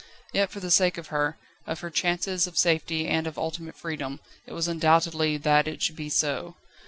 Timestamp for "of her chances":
1.67-2.47